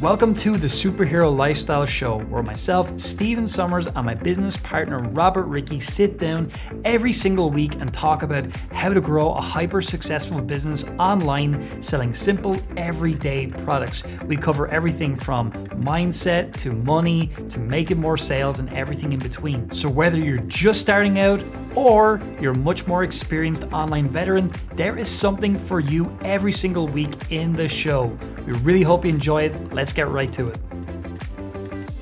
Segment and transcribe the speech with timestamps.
[0.00, 5.46] Welcome to the Superhero Lifestyle Show, where myself, Stephen Somers, and my business partner Robert
[5.46, 6.52] Rickey sit down
[6.84, 12.14] every single week and talk about how to grow a hyper successful business online selling
[12.14, 14.04] simple, everyday products.
[14.26, 19.68] We cover everything from mindset to money to making more sales and everything in between.
[19.72, 21.40] So, whether you're just starting out
[21.78, 26.88] or you're a much more experienced online veteran, there is something for you every single
[26.88, 28.06] week in the show.
[28.46, 29.72] We really hope you enjoy it.
[29.72, 30.58] Let's get right to it.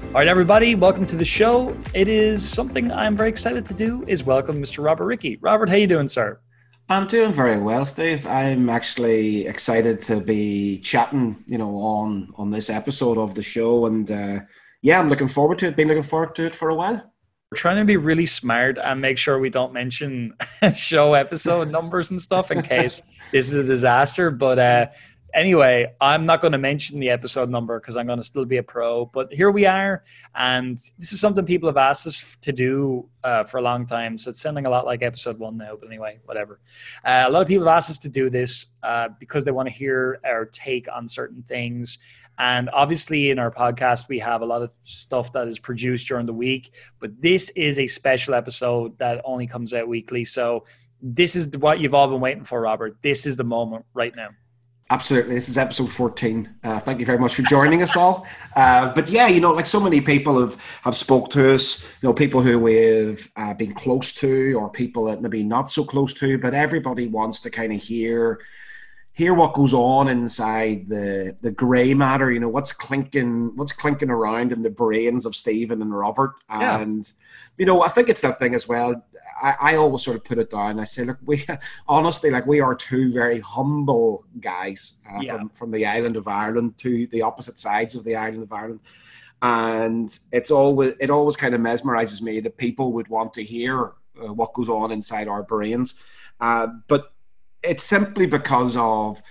[0.06, 1.76] All right, everybody, welcome to the show.
[1.92, 4.82] It is something I'm very excited to do is welcome Mr.
[4.82, 5.36] Robert Rickey.
[5.42, 6.40] Robert, how you doing, sir?
[6.88, 8.26] I'm doing very well, Steve.
[8.26, 13.86] I'm actually excited to be chatting, you know, on on this episode of the show,
[13.86, 14.40] and uh,
[14.82, 15.76] yeah, I'm looking forward to it.
[15.76, 17.12] Been looking forward to it for a while.
[17.52, 20.34] We're trying to be really smart and make sure we don't mention
[20.74, 23.00] show episode numbers and stuff in case
[23.30, 24.32] this is a disaster.
[24.32, 24.86] But uh,
[25.36, 28.56] anyway, I'm not going to mention the episode number because I'm going to still be
[28.56, 29.06] a pro.
[29.06, 30.02] But here we are,
[30.34, 34.16] and this is something people have asked us to do uh, for a long time.
[34.18, 35.76] So it's sounding a lot like episode one now.
[35.78, 36.58] But anyway, whatever.
[37.04, 39.68] Uh, a lot of people have asked us to do this uh, because they want
[39.68, 41.98] to hear our take on certain things.
[42.38, 46.26] And obviously, in our podcast, we have a lot of stuff that is produced during
[46.26, 46.74] the week.
[46.98, 50.24] But this is a special episode that only comes out weekly.
[50.24, 50.64] So
[51.02, 52.96] this is what you've all been waiting for, Robert.
[53.02, 54.30] This is the moment right now.
[54.88, 55.34] Absolutely.
[55.34, 56.48] This is episode 14.
[56.62, 58.24] Uh, thank you very much for joining us all.
[58.54, 62.08] Uh, but yeah, you know, like so many people have, have spoke to us, you
[62.08, 66.14] know, people who we've uh, been close to or people that maybe not so close
[66.14, 68.40] to, but everybody wants to kind of hear
[69.12, 72.30] hear what goes on inside the the grey matter.
[72.30, 76.34] You know what's clinking, what's clinking around in the brains of Stephen and Robert.
[76.48, 76.80] Yeah.
[76.80, 77.10] And
[77.56, 79.02] you know, I think it's that thing as well.
[79.42, 80.80] I, I always sort of put it down.
[80.80, 81.44] I say, look, we
[81.88, 85.32] honestly, like we are two very humble guys uh, yeah.
[85.32, 88.80] from from the island of Ireland to the opposite sides of the island of Ireland.
[89.42, 93.92] And it's always it always kind of mesmerizes me that people would want to hear
[94.22, 96.02] uh, what goes on inside our brains.
[96.40, 97.12] Uh, but
[97.62, 99.22] it's simply because of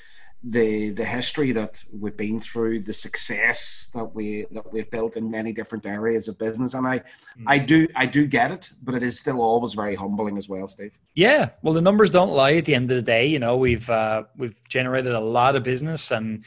[0.43, 5.29] the the history that we've been through, the success that we that we've built in
[5.31, 7.43] many different areas of business, and I mm.
[7.47, 10.67] I do I do get it, but it is still always very humbling as well,
[10.67, 10.97] Steve.
[11.15, 12.53] Yeah, well, the numbers don't lie.
[12.53, 15.63] At the end of the day, you know, we've uh, we've generated a lot of
[15.63, 16.45] business, and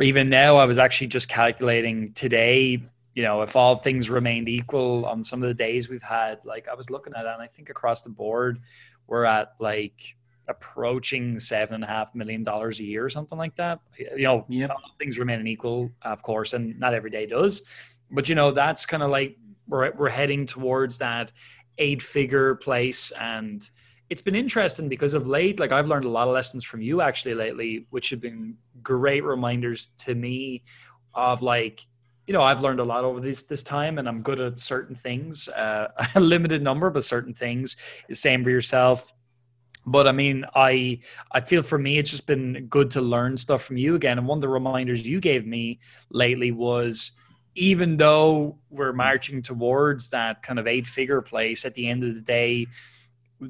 [0.00, 2.82] even now, I was actually just calculating today.
[3.14, 6.66] You know, if all things remained equal on some of the days we've had, like
[6.66, 8.60] I was looking at it, and I think across the board,
[9.06, 10.16] we're at like
[10.48, 13.80] approaching seven and a half million dollars a year or something like that.
[13.98, 14.70] You know, yep.
[14.98, 17.62] things remaining equal, of course, and not every day does.
[18.10, 21.32] But you know, that's kind of like we're we're heading towards that
[21.78, 23.70] eight figure place and
[24.10, 27.00] it's been interesting because of late like i've learned a lot of lessons from you
[27.00, 30.62] actually lately which have been great reminders to me
[31.14, 31.86] of like
[32.26, 34.94] you know i've learned a lot over this this time and i'm good at certain
[34.94, 37.76] things uh, a limited number but certain things
[38.12, 39.12] same for yourself
[39.86, 41.00] but I mean, I
[41.32, 44.18] I feel for me it's just been good to learn stuff from you again.
[44.18, 45.80] And one of the reminders you gave me
[46.10, 47.12] lately was
[47.54, 52.14] even though we're marching towards that kind of eight figure place at the end of
[52.14, 52.66] the day,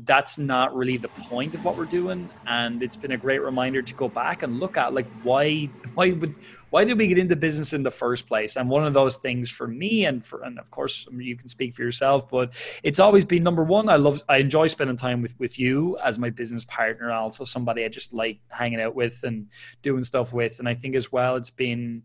[0.04, 3.82] that's not really the point of what we're doing and it's been a great reminder
[3.82, 6.36] to go back and look at like why why would
[6.70, 8.56] why did we get into business in the first place?
[8.56, 11.74] And one of those things for me and for and of course you can speak
[11.74, 15.38] for yourself but it's always been number one i love i enjoy spending time with
[15.38, 19.48] with you as my business partner also somebody i just like hanging out with and
[19.82, 20.58] doing stuff with.
[20.58, 22.02] And i think as well it's been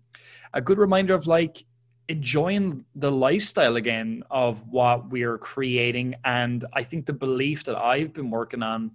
[0.53, 1.63] a good reminder of like
[2.09, 6.15] enjoying the lifestyle again of what we're creating.
[6.25, 8.91] And I think the belief that I've been working on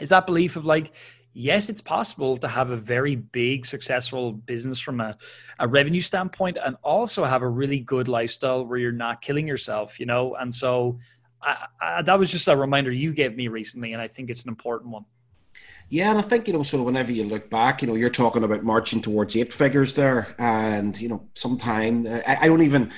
[0.00, 0.96] is that belief of like,
[1.32, 5.16] yes, it's possible to have a very big, successful business from a,
[5.60, 10.00] a revenue standpoint and also have a really good lifestyle where you're not killing yourself,
[10.00, 10.34] you know?
[10.34, 10.98] And so
[11.40, 13.92] I, I, that was just a reminder you gave me recently.
[13.92, 15.04] And I think it's an important one.
[15.90, 18.10] Yeah, and I think you know, sort of whenever you look back, you know, you're
[18.10, 22.90] talking about marching towards eight figures there, and you know, sometime I, I don't even.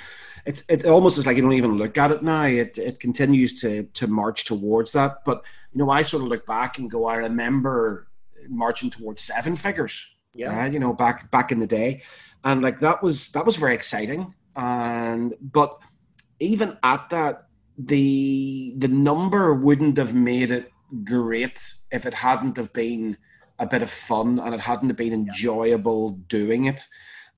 [0.44, 2.44] It's it almost is like you don't even look at it now.
[2.44, 6.44] It it continues to to march towards that, but you know, I sort of look
[6.46, 8.08] back and go, I remember
[8.48, 10.06] marching towards seven figures.
[10.34, 10.72] Yeah, right?
[10.72, 12.02] you know, back back in the day,
[12.44, 14.34] and like that was that was very exciting.
[14.54, 15.78] And but
[16.40, 17.46] even at that,
[17.78, 20.72] the the number wouldn't have made it
[21.04, 23.16] great if it hadn't have been
[23.58, 26.86] a bit of fun and it hadn't have been enjoyable doing it.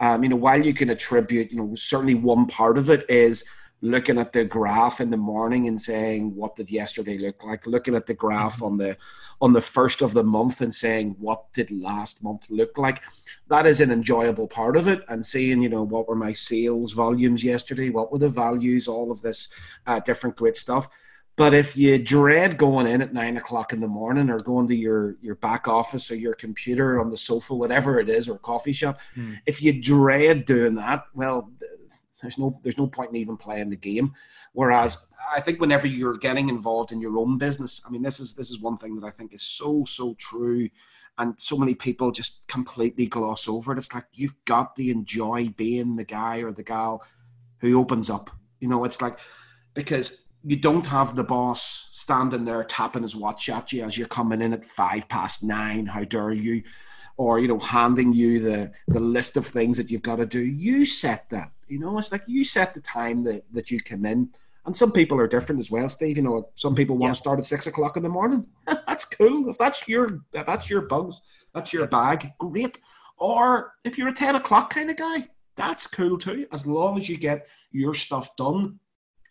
[0.01, 3.45] Um, you know, while you can attribute, you know, certainly one part of it is
[3.85, 7.95] looking at the graph in the morning and saying what did yesterday look like looking
[7.95, 8.65] at the graph mm-hmm.
[8.65, 8.97] on the
[9.43, 13.03] on the first of the month and saying what did last month look like
[13.49, 16.93] that is an enjoyable part of it and seeing you know what were my sales
[16.93, 19.53] volumes yesterday what were the values all of this
[19.87, 20.89] uh, different great stuff
[21.37, 24.77] but if you dread going in at nine o'clock in the morning or going to
[24.77, 28.73] your, your back office or your computer on the sofa, whatever it is, or coffee
[28.73, 29.37] shop, mm.
[29.45, 31.51] if you dread doing that, well,
[32.23, 34.15] there's no there's no point in even playing the game.
[34.53, 38.35] Whereas I think whenever you're getting involved in your own business, I mean, this is
[38.35, 40.69] this is one thing that I think is so so true,
[41.19, 43.79] and so many people just completely gloss over it.
[43.79, 47.05] It's like you've got to enjoy being the guy or the gal
[47.59, 48.31] who opens up.
[48.61, 49.19] You know, it's like
[49.75, 54.07] because you don't have the boss standing there tapping his watch at you as you're
[54.07, 55.87] coming in at five past nine.
[55.87, 56.63] How dare you?
[57.17, 60.41] Or you know, handing you the the list of things that you've got to do.
[60.41, 61.51] You set that.
[61.69, 64.31] You know, it's like you set the time that that you come in.
[64.67, 66.17] And some people are different as well, Steve.
[66.17, 67.15] You know, some people want yeah.
[67.15, 68.47] to start at six o'clock in the morning.
[68.67, 69.49] that's cool.
[69.49, 71.21] If that's your if that's your bugs,
[71.55, 72.33] that's your bag.
[72.39, 72.79] Great.
[73.17, 76.47] Or if you're a ten o'clock kind of guy, that's cool too.
[76.53, 78.79] As long as you get your stuff done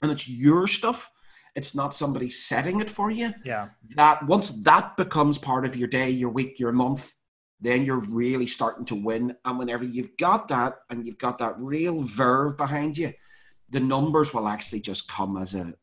[0.03, 1.09] and it's your stuff.
[1.55, 3.33] It's not somebody setting it for you.
[3.43, 3.69] Yeah.
[3.95, 7.13] That once that becomes part of your day, your week, your month,
[7.61, 9.35] then you're really starting to win.
[9.45, 13.13] And whenever you've got that and you've got that real verve behind you,
[13.69, 15.73] the numbers will actually just come as a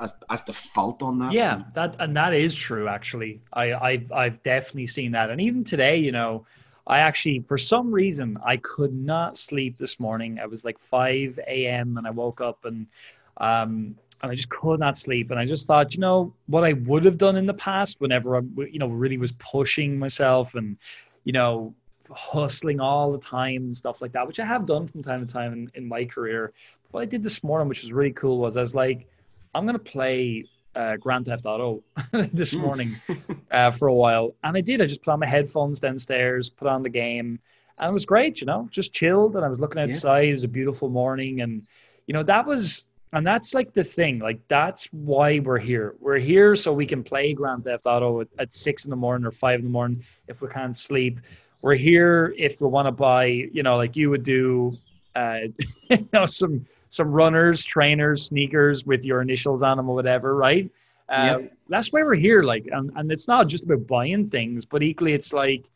[0.00, 1.32] as, as default on that.
[1.32, 2.88] Yeah, that and that is true.
[2.88, 6.46] Actually, I, I I've definitely seen that, and even today, you know,
[6.86, 10.38] I actually for some reason I could not sleep this morning.
[10.40, 11.98] I was like five a.m.
[11.98, 12.86] and I woke up and
[13.40, 15.30] um, and I just could not sleep.
[15.30, 18.36] And I just thought, you know, what I would have done in the past, whenever
[18.36, 18.40] I,
[18.70, 20.76] you know, really was pushing myself and,
[21.24, 21.74] you know,
[22.12, 25.32] hustling all the time and stuff like that, which I have done from time to
[25.32, 26.52] time in, in my career.
[26.90, 29.06] What I did this morning, which was really cool, was I was like,
[29.54, 30.44] I'm gonna play
[30.74, 31.82] uh, Grand Theft Auto
[32.32, 32.60] this hmm.
[32.60, 32.90] morning
[33.50, 34.80] uh, for a while, and I did.
[34.80, 37.38] I just put on my headphones downstairs, put on the game,
[37.78, 38.40] and it was great.
[38.40, 40.22] You know, just chilled, and I was looking outside.
[40.22, 40.30] Yeah.
[40.30, 41.66] It was a beautiful morning, and
[42.06, 44.20] you know that was and that's like the thing.
[44.20, 45.94] Like that's why we're here.
[46.00, 49.26] We're here so we can play Grand Theft Auto at, at six in the morning
[49.26, 51.20] or five in the morning if we can't sleep.
[51.62, 54.76] We're here if we want to buy, you know, like you would do,
[55.16, 55.40] uh,
[55.90, 60.70] you know, some some runners, trainers, sneakers with your initials on them or whatever, right?
[61.08, 61.52] Uh, yep.
[61.68, 62.42] That's why we're here.
[62.42, 65.66] Like, and, and it's not just about buying things, but equally, it's like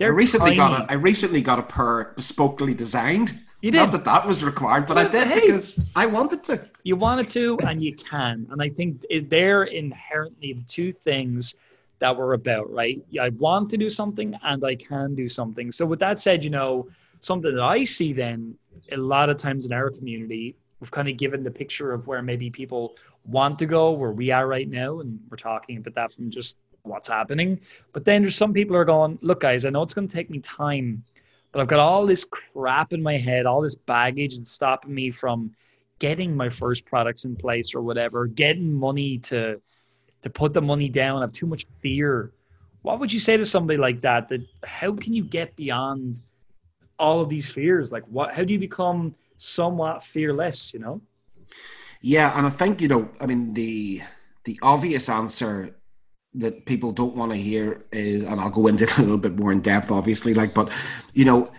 [0.00, 0.56] I recently tiny.
[0.56, 3.38] got a I recently got a pair bespokely designed.
[3.62, 3.78] You did.
[3.78, 6.68] Not that that was required, but, but I did hey, because I wanted to.
[6.82, 8.46] You wanted to, and you can.
[8.50, 11.54] And I think they're inherently the two things
[12.00, 13.00] that we're about, right?
[13.20, 15.70] I want to do something and I can do something.
[15.70, 16.88] So, with that said, you know,
[17.20, 18.58] something that I see then
[18.90, 22.20] a lot of times in our community, we've kind of given the picture of where
[22.20, 24.98] maybe people want to go, where we are right now.
[24.98, 27.60] And we're talking about that from just what's happening.
[27.92, 30.30] But then there's some people are going, look, guys, I know it's going to take
[30.30, 31.04] me time
[31.52, 35.10] but I've got all this crap in my head, all this baggage and stopping me
[35.10, 35.52] from
[35.98, 39.60] getting my first products in place or whatever, getting money to
[40.22, 41.18] to put the money down.
[41.18, 42.32] I have too much fear.
[42.82, 44.28] What would you say to somebody like that?
[44.28, 46.20] That how can you get beyond
[46.98, 47.92] all of these fears?
[47.92, 51.00] Like what how do you become somewhat fearless, you know?
[52.00, 54.00] Yeah, and I think, you know, I mean the
[54.44, 55.76] the obvious answer
[56.34, 59.36] that people don't want to hear is, and I'll go into it a little bit
[59.36, 60.34] more in depth, obviously.
[60.34, 60.72] Like, but
[61.12, 61.50] you know,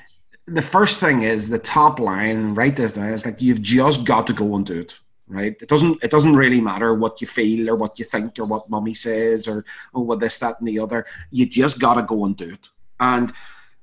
[0.45, 2.53] the first thing is the top line.
[2.53, 3.13] Write this down.
[3.13, 4.99] It's like you've just got to go and do it.
[5.27, 5.55] Right?
[5.61, 6.03] It doesn't.
[6.03, 9.47] It doesn't really matter what you feel or what you think or what mummy says
[9.47, 11.05] or oh, what this, that, and the other.
[11.31, 12.69] You just got to go and do it.
[12.99, 13.31] And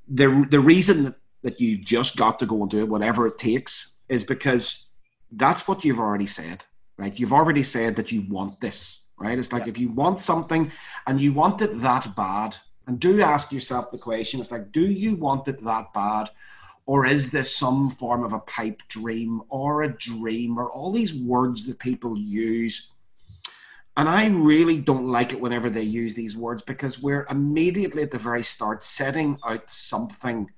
[0.07, 3.39] the the reason that, that you just got to go and do it, whatever it
[3.39, 4.87] takes, is because
[5.33, 6.65] that's what you've already said.
[6.99, 7.19] Right?
[7.19, 9.39] You've already said that you want this right?
[9.39, 9.71] It's like yeah.
[9.71, 10.73] if you want something
[11.07, 14.81] and you want it that bad, and do ask yourself the question it's like, do
[14.81, 16.31] you want it that bad?
[16.87, 21.15] Or is this some form of a pipe dream or a dream or all these
[21.15, 22.91] words that people use?
[23.97, 28.11] And I really don't like it whenever they use these words because we're immediately at
[28.11, 30.51] the very start setting out something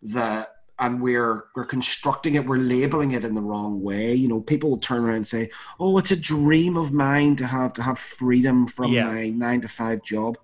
[0.00, 0.48] that
[0.80, 4.14] and we're we're constructing it, we're labeling it in the wrong way.
[4.14, 7.46] You know, people will turn around and say, "Oh, it's a dream of mine to
[7.46, 9.04] have to have freedom from yeah.
[9.04, 10.38] my nine to five job."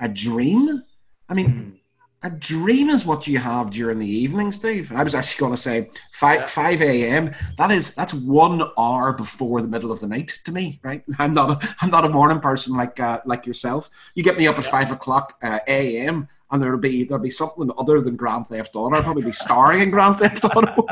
[0.00, 0.82] A dream?
[1.28, 1.78] I mean, mm.
[2.24, 4.90] A dream is what you have during the evening, Steve.
[4.92, 6.46] I was actually going to say five yeah.
[6.46, 7.34] five a.m.
[7.58, 11.04] That is that's one hour before the middle of the night to me, right?
[11.18, 13.90] I'm not a, I'm not a morning person like uh, like yourself.
[14.14, 14.70] You get me up at yeah.
[14.70, 18.94] five o'clock uh, a.m and there'll be there'll be something other than Grand Theft Auto.
[18.94, 20.86] I'll probably be starring in Grand Theft Auto.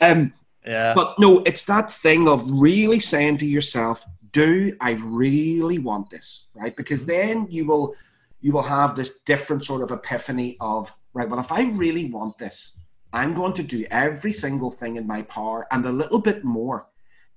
[0.00, 0.32] um,
[0.64, 0.94] Yeah.
[0.94, 6.46] But no, it's that thing of really saying to yourself, do I really want this?
[6.54, 6.74] Right?
[6.76, 7.94] Because then you will
[8.42, 12.36] you will have this different sort of epiphany of, right, well, if I really want
[12.38, 12.76] this,
[13.12, 16.86] I'm going to do every single thing in my power and a little bit more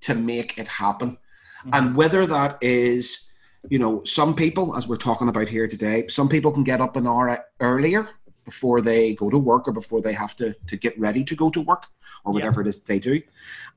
[0.00, 1.12] to make it happen.
[1.12, 1.70] Mm-hmm.
[1.72, 3.30] And whether that is,
[3.68, 6.96] you know, some people, as we're talking about here today, some people can get up
[6.96, 8.08] an hour earlier
[8.44, 11.50] before they go to work or before they have to, to get ready to go
[11.50, 11.86] to work
[12.24, 12.66] or whatever yeah.
[12.66, 13.20] it is they do.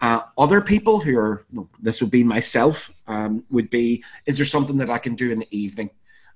[0.01, 4.37] Uh, other people who are, you know, this would be myself, um, would be, is
[4.37, 5.89] there something that I can do in the evening?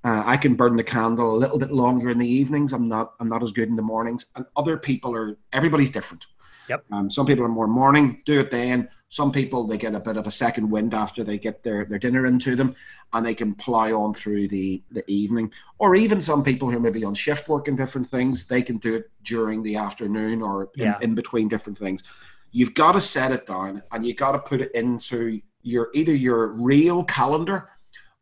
[0.04, 2.74] Uh, I can burn the candle a little bit longer in the evenings.
[2.74, 4.32] I'm not I'm not as good in the mornings.
[4.36, 6.26] And other people are everybody's different.
[6.70, 6.86] Yep.
[6.92, 8.90] Um, some people are more morning, do it then.
[9.10, 12.00] Some people they get a bit of a second wind after they get their, their
[12.00, 12.76] dinner into them,
[13.12, 15.52] and they can ply on through the the evening.
[15.78, 18.78] Or even some people who are maybe on shift work and different things, they can
[18.78, 20.98] do it during the afternoon or in, yeah.
[21.02, 22.04] in between different things.
[22.52, 26.14] You've got to set it down, and you've got to put it into your either
[26.14, 27.70] your real calendar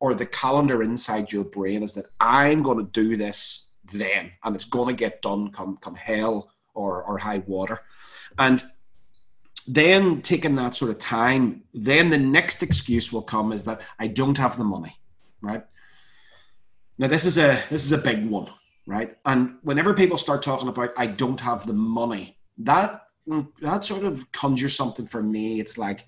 [0.01, 4.55] or the calendar inside your brain is that I'm going to do this then, and
[4.55, 7.79] it's going to get done come come hell or or high water,
[8.37, 8.63] and
[9.67, 14.07] then taking that sort of time, then the next excuse will come is that I
[14.07, 14.97] don't have the money,
[15.39, 15.63] right?
[16.97, 18.49] Now this is a this is a big one,
[18.87, 19.15] right?
[19.25, 23.03] And whenever people start talking about I don't have the money, that
[23.61, 25.59] that sort of conjures something for me.
[25.59, 26.07] It's like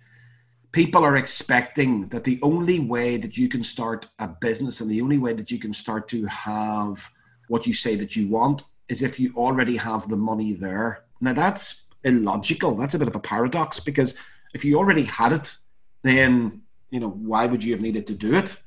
[0.73, 5.01] people are expecting that the only way that you can start a business and the
[5.01, 7.09] only way that you can start to have
[7.47, 11.03] what you say that you want is if you already have the money there.
[11.21, 12.75] Now that's illogical.
[12.75, 14.15] That's a bit of a paradox because
[14.53, 15.55] if you already had it,
[16.01, 18.57] then you know why would you have needed to do it?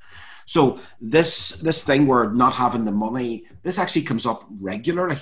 [0.47, 5.17] So this this thing where not having the money, this actually comes up regularly.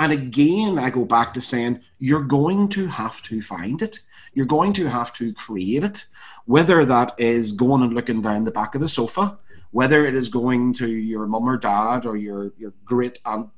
[0.00, 4.00] And again, I go back to saying you're going to have to find it.
[4.34, 6.06] You're going to have to create it,
[6.46, 9.38] whether that is going and looking down the back of the sofa,
[9.70, 13.50] whether it is going to your mum or dad or your, your great aunt.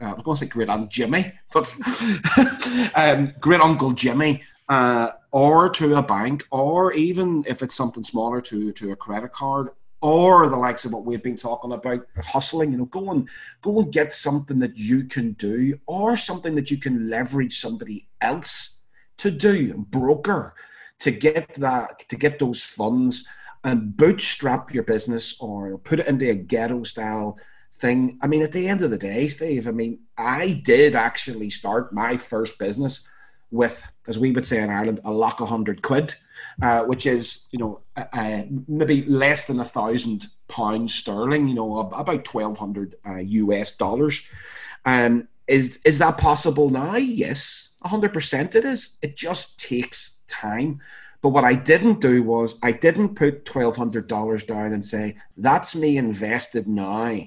[0.00, 1.72] Uh, I was going to say great aunt Jimmy, but
[2.94, 8.40] um, great uncle Jimmy, uh, or to a bank, or even if it's something smaller,
[8.40, 9.70] to to a credit card,
[10.04, 13.26] or the likes of what we've been talking about hustling you know go and
[13.62, 18.06] go and get something that you can do or something that you can leverage somebody
[18.20, 18.73] else
[19.18, 20.54] to do, broker,
[20.98, 23.26] to get that, to get those funds
[23.64, 27.38] and bootstrap your business or put it into a ghetto style
[27.74, 28.18] thing.
[28.22, 31.92] I mean, at the end of the day, Steve, I mean, I did actually start
[31.92, 33.08] my first business
[33.50, 36.14] with, as we would say in Ireland, a a hundred quid,
[36.62, 41.78] uh, which is, you know, uh, maybe less than a thousand pounds sterling, you know,
[41.78, 44.22] about 1200 uh, US dollars.
[44.84, 46.96] Um, is, is that possible now?
[46.96, 47.63] Yes.
[47.84, 48.96] 100% it is.
[49.02, 50.80] It just takes time.
[51.22, 55.96] But what I didn't do was I didn't put $1,200 down and say, that's me
[55.96, 57.18] invested now.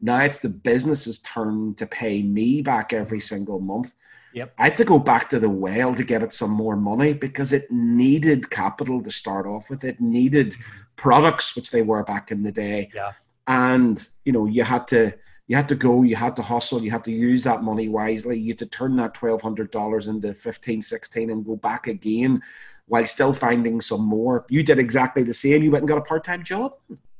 [0.00, 3.94] Now it's the business's turn to pay me back every single month.
[4.34, 4.54] Yep.
[4.58, 7.52] I had to go back to the well to get it some more money because
[7.52, 9.84] it needed capital to start off with.
[9.84, 10.82] It needed mm-hmm.
[10.96, 12.90] products, which they were back in the day.
[12.94, 13.12] Yeah.
[13.46, 15.12] And, you know, you had to
[15.48, 18.38] you had to go, you had to hustle, you had to use that money wisely.
[18.38, 22.40] You had to turn that $1,200 into 15, 16 and go back again
[22.86, 24.46] while still finding some more.
[24.50, 25.62] You did exactly the same.
[25.62, 26.74] You went and got a part time job.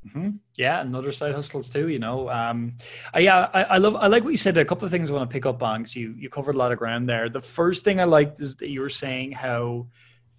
[0.07, 0.31] Mm-hmm.
[0.57, 1.88] Yeah, and other side hustles too.
[1.88, 2.76] You know, um,
[3.14, 3.95] I, yeah, I, I, love.
[3.97, 4.59] I like what you said.
[4.59, 6.59] A couple of things I want to pick up on because you you covered a
[6.59, 7.29] lot of ground there.
[7.29, 9.87] The first thing I liked is that you were saying how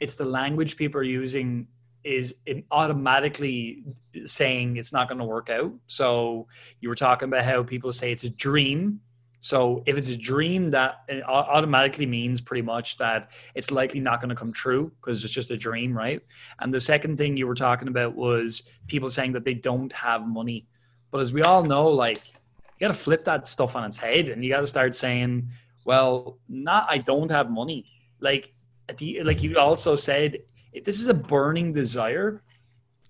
[0.02, 1.68] it's the language people are using
[2.04, 2.36] is
[2.72, 3.84] automatically
[4.26, 5.72] saying it's not going to work out.
[5.88, 6.48] So
[6.80, 9.00] you were talking about how people say it's a dream.
[9.40, 14.30] So if it's a dream, that automatically means pretty much that it's likely not going
[14.30, 16.22] to come true because it's just a dream, right?
[16.60, 20.26] And the second thing you were talking about was people saying that they don't have
[20.28, 20.68] money.
[21.12, 24.30] But as we all know, like you got to flip that stuff on its head,
[24.30, 25.50] and you got to start saying,
[25.86, 27.86] "Well, not I don't have money."
[28.20, 28.54] Like,
[28.98, 30.40] the, like you also said,
[30.74, 32.42] if this is a burning desire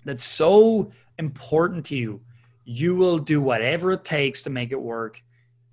[0.06, 2.22] that's so important to you,
[2.66, 5.22] you will do whatever it takes to make it work.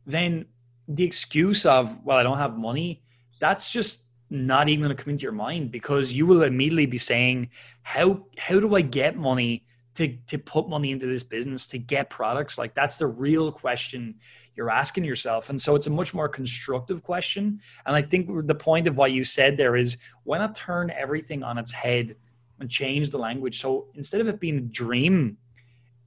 [0.07, 0.47] Then
[0.89, 3.03] the excuse of, well, I don't have money,
[3.39, 6.99] that's just not even going to come into your mind because you will immediately be
[6.99, 7.51] saying,
[7.83, 9.65] how how do I get money
[10.01, 12.59] to to put money into this business to get products?
[12.59, 14.17] Like that's the real question
[14.57, 15.51] you're asking yourself.
[15.51, 17.61] And so it's a much more constructive question.
[17.87, 21.43] And I think the point of what you said there is why not turn everything
[21.43, 22.17] on its head
[22.59, 23.61] and change the language?
[23.61, 25.39] So instead of it being a dream,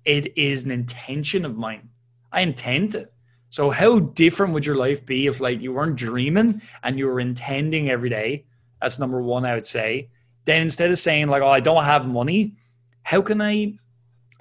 [0.05, 1.89] it is an intention of mine.
[2.31, 3.13] I intend it.
[3.49, 7.19] So how different would your life be if like you weren't dreaming and you were
[7.19, 8.45] intending every day
[8.81, 10.09] That's number one, I would say.
[10.45, 12.57] Then instead of saying like, "Oh, I don't have money,"
[13.03, 13.77] how can I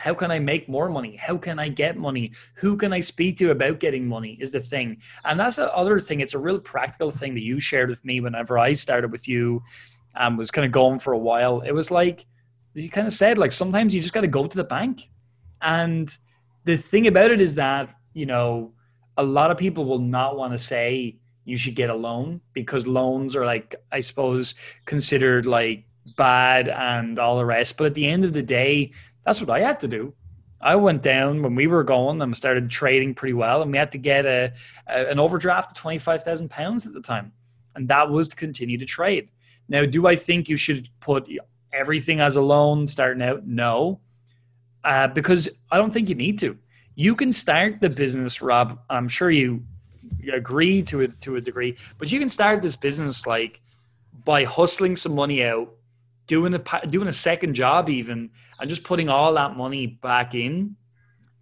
[0.02, 1.14] how can I make more money?
[1.16, 2.32] How can I get money?
[2.56, 5.00] Who can I speak to about getting money is the thing.
[5.24, 6.18] And that's the other thing.
[6.18, 9.62] It's a real practical thing that you shared with me whenever I started with you
[10.16, 11.60] and was kind of going for a while.
[11.60, 12.26] It was like,
[12.74, 15.08] you kind of said, like, sometimes you just got to go to the bank.
[15.60, 16.08] And
[16.64, 18.72] the thing about it is that, you know,
[19.16, 22.88] a lot of people will not want to say you should get a loan because
[22.88, 25.84] loans are like, I suppose, considered like
[26.16, 27.76] bad and all the rest.
[27.76, 28.90] But at the end of the day,
[29.24, 30.14] that's what I had to do.
[30.60, 33.92] I went down when we were going and started trading pretty well, and we had
[33.92, 34.52] to get a,
[34.86, 37.32] a an overdraft of twenty five thousand pounds at the time,
[37.74, 39.28] and that was to continue to trade.
[39.68, 41.28] Now, do I think you should put
[41.72, 43.44] everything as a loan starting out?
[43.46, 44.00] No,
[44.84, 46.56] uh, because I don't think you need to.
[46.94, 48.78] You can start the business, Rob.
[48.88, 49.64] I'm sure you
[50.32, 53.60] agree to it to a degree, but you can start this business like
[54.24, 55.72] by hustling some money out
[56.26, 60.76] doing a doing a second job even and just putting all that money back in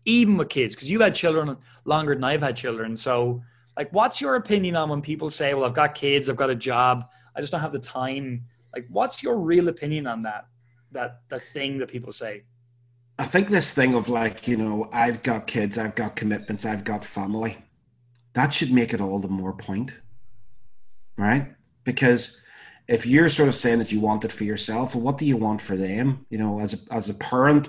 [0.04, 2.96] even with kids because you've had children longer than i've had children.
[2.96, 3.42] So
[3.76, 6.54] like what's your opinion on when people say well i've got kids i've got a
[6.54, 7.04] job
[7.36, 8.44] i just don't have the time
[8.74, 10.46] like what's your real opinion on that
[10.92, 12.42] that that thing that people say?
[13.18, 16.84] I think this thing of like you know i've got kids i've got commitments i've
[16.84, 17.58] got family
[18.32, 19.98] that should make it all the more point
[21.20, 21.52] right?
[21.84, 22.42] Because
[22.90, 25.36] if you're sort of saying that you want it for yourself, well, what do you
[25.36, 26.26] want for them?
[26.28, 27.68] You know, as a, as a parent,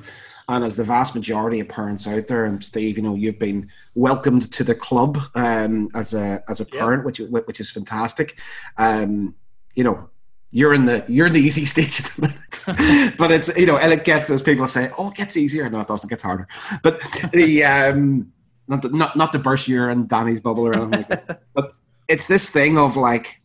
[0.49, 3.69] and as the vast majority of parents out there, and Steve, you know, you've been
[3.95, 8.39] welcomed to the club um, as a as a parent, which which is fantastic.
[8.77, 9.35] Um,
[9.75, 10.09] you know,
[10.51, 13.77] you're in the you're in the easy stage at the minute, but it's you know,
[13.77, 15.69] and it gets as people say, oh, it gets easier.
[15.69, 16.07] No, it doesn't.
[16.07, 16.47] It gets harder.
[16.81, 16.99] But
[17.31, 18.33] the um,
[18.67, 21.75] not the, not not to burst your and Danny's bubble or anything like that, but
[22.07, 23.39] it's this thing of like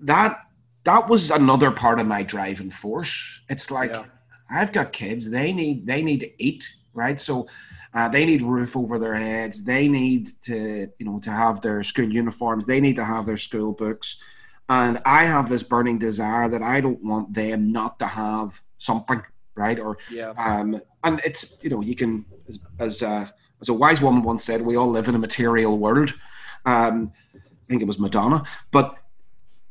[0.00, 0.38] that
[0.88, 3.42] that was another part of my driving force.
[3.50, 4.04] It's like yeah.
[4.50, 7.20] I've got kids; they need they need to eat, right?
[7.20, 7.46] So
[7.92, 9.64] uh, they need roof over their heads.
[9.64, 12.64] They need to you know to have their school uniforms.
[12.64, 14.22] They need to have their school books.
[14.70, 19.22] And I have this burning desire that I don't want them not to have something,
[19.56, 19.78] right?
[19.78, 20.32] Or yeah.
[20.38, 23.26] Um, and it's you know you can as as, uh,
[23.60, 26.14] as a wise woman once said, we all live in a material world.
[26.64, 28.96] Um, I think it was Madonna, but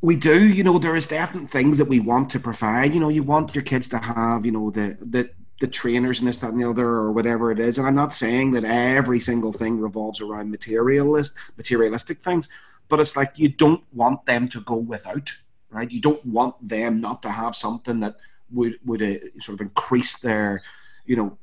[0.02, 2.94] we do you know there is definite things that we want to provide.
[2.94, 5.30] You know you want your kids to have you know the the
[5.60, 7.78] the trainers and this that and the other or whatever it is.
[7.78, 12.48] And i'm not saying that every single thing revolves around materialist materialistic things
[12.90, 15.32] but it's like you don't want them to go without
[15.70, 15.92] right?
[15.92, 18.16] You don't want them not to have something that
[18.52, 20.62] would would uh, sort of increase their
[21.06, 21.38] you know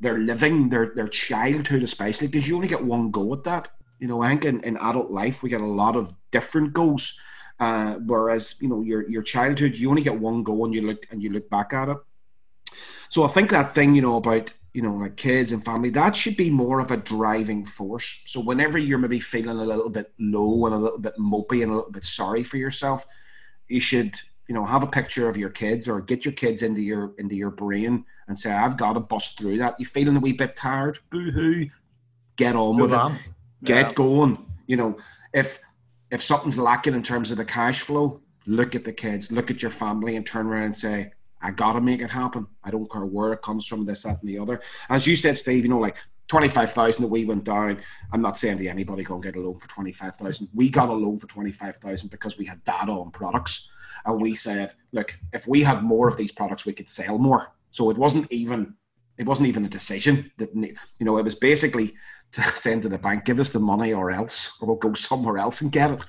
[0.00, 3.70] their living their their childhood especially because you only get one go at that.
[3.98, 7.16] You know i think in, in adult life we get a lot of different goals
[7.62, 11.06] uh, whereas you know your your childhood, you only get one go and you look
[11.12, 11.96] and you look back at it.
[13.08, 16.16] So I think that thing you know about you know like kids and family that
[16.16, 18.20] should be more of a driving force.
[18.26, 21.70] So whenever you're maybe feeling a little bit low and a little bit mopey and
[21.70, 23.06] a little bit sorry for yourself,
[23.68, 26.80] you should you know have a picture of your kids or get your kids into
[26.80, 29.78] your into your brain and say I've got to bust through that.
[29.78, 30.98] You feeling a wee bit tired?
[31.10, 31.66] Boo hoo!
[32.34, 33.12] Get on Move with on.
[33.12, 33.20] it.
[33.62, 33.92] Get yeah.
[33.92, 34.46] going.
[34.66, 34.96] You know
[35.32, 35.60] if
[36.12, 39.62] if something's lacking in terms of the cash flow, look at the kids, look at
[39.62, 42.46] your family, and turn around and say, I gotta make it happen.
[42.62, 44.60] I don't care where it comes from, this, that, and the other.
[44.90, 45.96] As you said, Steve, you know, like
[46.28, 47.80] 25,000 that we went down.
[48.12, 50.48] I'm not saying to anybody go and get a loan for 25,000.
[50.54, 53.70] We got a loan for 25,000 because we had data on products.
[54.04, 57.52] And we said, look, if we had more of these products, we could sell more.
[57.70, 58.74] So it wasn't even,
[59.18, 61.94] it wasn't even a decision that, you know, it was basically
[62.32, 65.38] to send to the bank, give us the money or else, or we'll go somewhere
[65.38, 66.00] else and get it.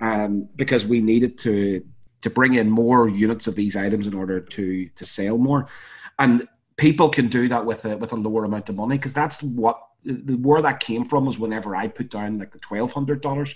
[0.00, 1.84] Um, because we needed to
[2.22, 5.68] to bring in more units of these items in order to to sell more.
[6.18, 9.42] And people can do that with a with a lower amount of money because that's
[9.42, 13.20] what the where that came from was whenever I put down like the twelve hundred
[13.20, 13.54] dollars.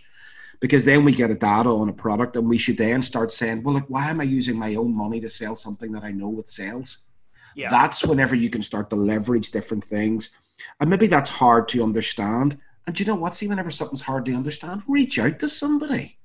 [0.59, 3.63] Because then we get a data on a product and we should then start saying,
[3.63, 6.39] well, like, why am I using my own money to sell something that I know
[6.41, 7.05] it sells?
[7.55, 7.69] Yeah.
[7.69, 10.35] That's whenever you can start to leverage different things
[10.81, 12.59] and maybe that's hard to understand.
[12.87, 13.35] And you know what?
[13.35, 16.19] See, whenever something's hard to understand, reach out to somebody.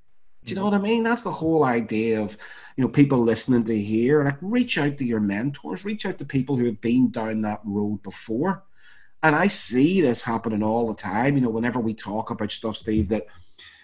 [0.44, 0.72] Do you know mm.
[0.72, 1.04] what I mean?
[1.04, 2.38] That's the whole idea of
[2.76, 4.24] you know people listening to hear.
[4.24, 7.62] Like, reach out to your mentors, reach out to people who have been down that
[7.64, 8.64] road before.
[9.24, 11.36] And I see this happening all the time.
[11.36, 13.28] You know, whenever we talk about stuff, Steve, that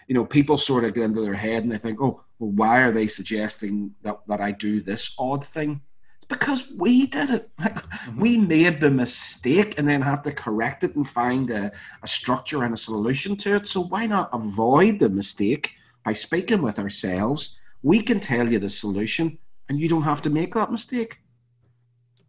[0.08, 2.80] you know people sort of get into their head and they think, "Oh, well, why
[2.80, 5.80] are they suggesting that that I do this odd thing?"
[6.28, 7.50] Because we did it.
[7.58, 8.20] mm-hmm.
[8.20, 12.64] We made the mistake and then had to correct it and find a, a structure
[12.64, 13.66] and a solution to it.
[13.66, 15.72] So why not avoid the mistake
[16.04, 19.38] by speaking with ourselves We can tell you the solution,
[19.68, 21.20] and you don't have to make that mistake.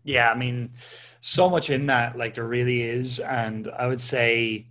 [0.03, 0.71] Yeah, I mean,
[1.21, 4.67] so much in that, like there really is, and I would say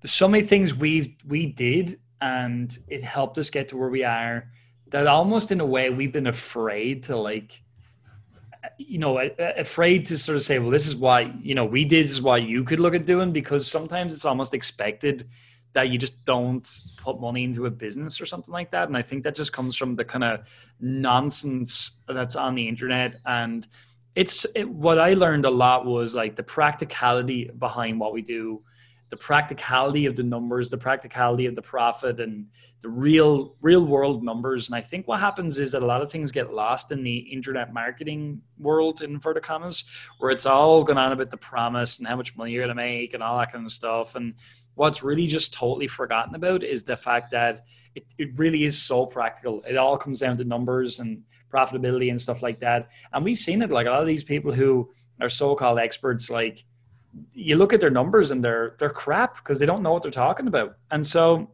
[0.00, 4.04] there's so many things we've we did, and it helped us get to where we
[4.04, 4.48] are.
[4.90, 7.62] That almost in a way we've been afraid to like
[8.78, 12.06] you know, afraid to sort of say, well, this is why, you know, we did,
[12.06, 15.28] is why you could look at doing, because sometimes it's almost expected
[15.72, 18.88] that you just don't put money into a business or something like that.
[18.88, 20.40] And I think that just comes from the kind of
[20.80, 23.16] nonsense that's on the internet.
[23.26, 23.66] And
[24.14, 28.60] it's it, what I learned a lot was like the practicality behind what we do
[29.08, 32.46] the practicality of the numbers, the practicality of the profit, and
[32.82, 34.68] the real real world numbers.
[34.68, 37.16] And I think what happens is that a lot of things get lost in the
[37.18, 39.84] internet marketing world, in inverted commas,
[40.18, 42.82] where it's all going on about the promise and how much money you're going to
[42.82, 44.16] make and all that kind of stuff.
[44.16, 44.34] And
[44.74, 47.60] what's really just totally forgotten about is the fact that
[47.94, 49.62] it, it really is so practical.
[49.62, 52.88] It all comes down to numbers and profitability and stuff like that.
[53.12, 54.90] And we've seen it like a lot of these people who
[55.20, 56.64] are so-called experts, like
[57.32, 60.10] you look at their numbers and they're they're crap because they don't know what they're
[60.10, 60.76] talking about.
[60.90, 61.50] And so,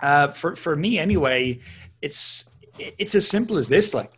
[0.00, 1.60] uh, for for me anyway,
[2.02, 4.10] it's it's as simple as this: like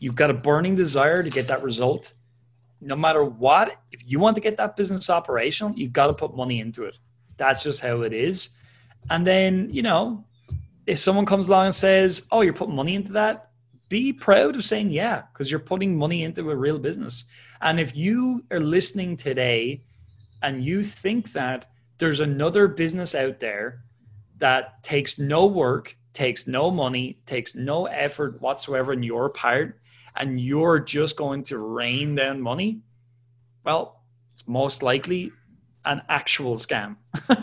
[0.00, 2.12] you've got a burning desire to get that result.
[2.80, 6.36] No matter what, if you want to get that business operational, you've got to put
[6.36, 6.96] money into it.
[7.38, 8.50] That's just how it is.
[9.08, 10.24] And then you know,
[10.86, 13.50] if someone comes along and says, "Oh, you're putting money into that,"
[13.88, 17.24] be proud of saying yeah because you're putting money into a real business.
[17.60, 19.80] And if you are listening today
[20.42, 21.66] and you think that
[21.98, 23.80] there's another business out there
[24.38, 29.80] that takes no work, takes no money, takes no effort whatsoever in your part,
[30.16, 32.80] and you're just going to rain down money,
[33.64, 35.32] well, it's most likely
[35.84, 36.96] an actual scam.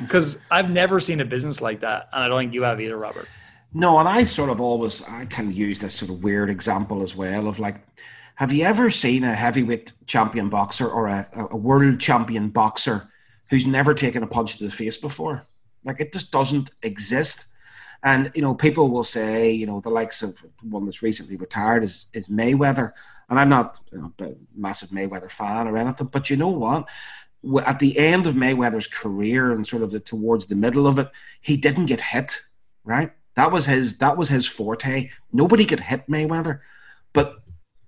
[0.00, 2.96] Because I've never seen a business like that, and I don't think you have either,
[2.96, 3.26] Robert.
[3.74, 7.16] No, and I sort of always I can use this sort of weird example as
[7.16, 7.84] well of like
[8.36, 13.04] have you ever seen a heavyweight champion boxer or a, a world champion boxer
[13.48, 15.44] who's never taken a punch to the face before?
[15.84, 17.48] Like it just doesn't exist.
[18.02, 21.84] And you know, people will say, you know, the likes of one that's recently retired
[21.84, 22.90] is is Mayweather,
[23.30, 26.88] and I'm not you know, a massive Mayweather fan or anything, but you know what?
[27.66, 31.10] At the end of Mayweather's career and sort of the, towards the middle of it,
[31.40, 32.40] he didn't get hit.
[32.84, 33.12] Right?
[33.36, 35.10] That was his that was his forte.
[35.32, 36.60] Nobody could hit Mayweather,
[37.12, 37.43] but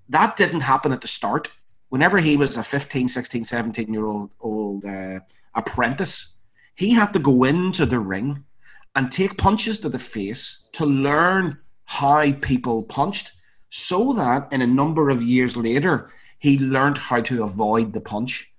[0.08, 1.50] that didn't happen at the start.
[1.88, 5.20] Whenever he was a 15, 16, 17 year old, old uh,
[5.54, 6.36] apprentice,
[6.74, 8.44] he had to go into the ring
[8.94, 13.32] and take punches to the face to learn how people punched
[13.70, 18.52] so that in a number of years later, he learned how to avoid the punch.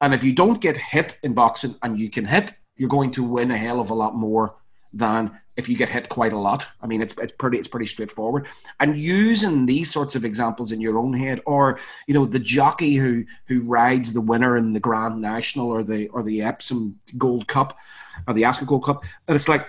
[0.00, 3.22] And if you don't get hit in boxing and you can hit, you're going to
[3.22, 4.56] win a hell of a lot more
[4.92, 6.66] than if you get hit quite a lot.
[6.82, 8.48] I mean, it's, it's pretty it's pretty straightforward.
[8.80, 12.96] And using these sorts of examples in your own head, or you know, the jockey
[12.96, 17.46] who who rides the winner in the Grand National or the or the Epsom Gold
[17.46, 17.78] Cup
[18.26, 19.68] or the Ascot Gold Cup, and it's like,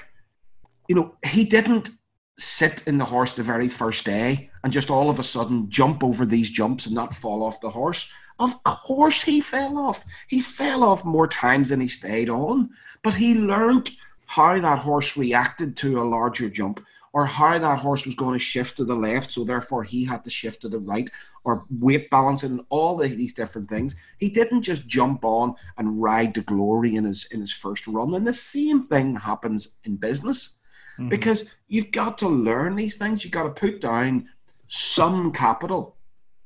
[0.87, 1.91] you know, he didn't
[2.37, 6.03] sit in the horse the very first day and just all of a sudden jump
[6.03, 8.09] over these jumps and not fall off the horse.
[8.39, 10.03] Of course, he fell off.
[10.27, 12.69] He fell off more times than he stayed on,
[13.03, 13.91] but he learned
[14.31, 18.39] how that horse reacted to a larger jump or how that horse was going to
[18.39, 21.09] shift to the left, so therefore he had to shift to the right,
[21.43, 23.93] or weight balancing, and all the, these different things.
[24.19, 28.13] He didn't just jump on and ride to glory in his in his first run.
[28.13, 30.59] And the same thing happens in business,
[30.97, 31.09] mm-hmm.
[31.09, 33.25] because you've got to learn these things.
[33.25, 34.29] You've got to put down
[34.67, 35.97] some capital.